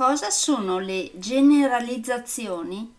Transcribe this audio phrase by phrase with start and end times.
[0.00, 2.94] Cosa sono le generalizzazioni?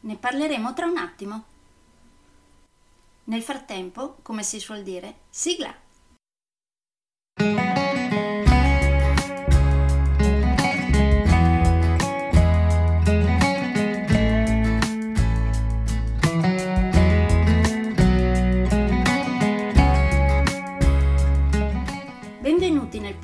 [0.00, 1.44] Ne parleremo tra un attimo.
[3.26, 5.72] Nel frattempo, come si suol dire, sigla!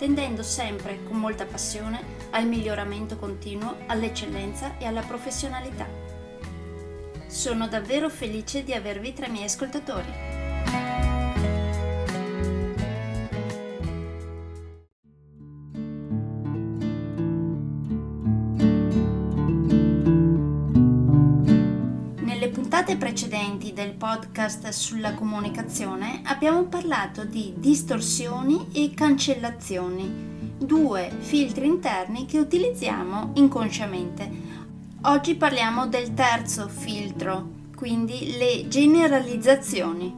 [0.00, 5.86] tendendo sempre con molta passione al miglioramento continuo, all'eccellenza e alla professionalità.
[7.26, 11.09] Sono davvero felice di avervi tra i miei ascoltatori.
[22.80, 32.24] Puntate precedenti del podcast sulla comunicazione abbiamo parlato di distorsioni e cancellazioni, due filtri interni
[32.24, 34.30] che utilizziamo inconsciamente.
[35.02, 40.14] Oggi parliamo del terzo filtro, quindi le generalizzazioni.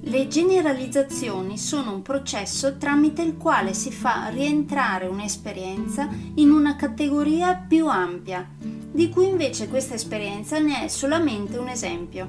[0.00, 7.54] Le generalizzazioni sono un processo tramite il quale si fa rientrare un'esperienza in una categoria
[7.54, 12.28] più ampia di cui invece questa esperienza ne è solamente un esempio.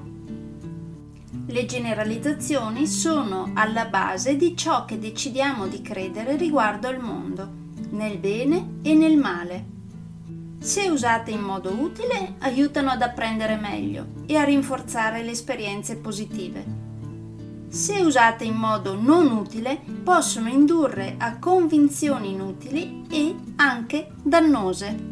[1.47, 7.50] Le generalizzazioni sono alla base di ciò che decidiamo di credere riguardo al mondo,
[7.90, 9.66] nel bene e nel male.
[10.59, 16.63] Se usate in modo utile, aiutano ad apprendere meglio e a rinforzare le esperienze positive.
[17.69, 25.09] Se usate in modo non utile, possono indurre a convinzioni inutili e anche dannose.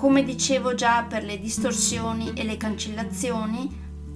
[0.00, 3.68] Come dicevo già per le distorsioni e le cancellazioni,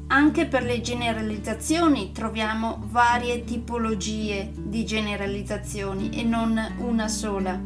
[0.06, 7.60] anche per le generalizzazioni troviamo varie tipologie di generalizzazioni e non una sola.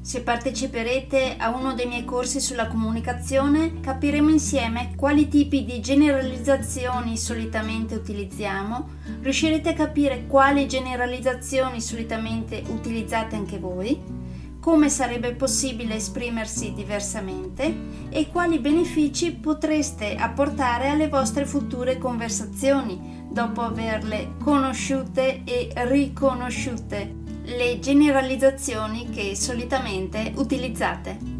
[0.00, 7.16] Se parteciperete a uno dei miei corsi sulla comunicazione capiremo insieme quali tipi di generalizzazioni
[7.16, 8.88] solitamente utilizziamo,
[9.22, 14.19] riuscirete a capire quali generalizzazioni solitamente utilizzate anche voi
[14.60, 23.62] come sarebbe possibile esprimersi diversamente e quali benefici potreste apportare alle vostre future conversazioni dopo
[23.62, 31.39] averle conosciute e riconosciute, le generalizzazioni che solitamente utilizzate.